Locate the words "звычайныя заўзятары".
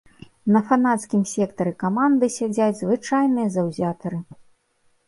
2.81-4.17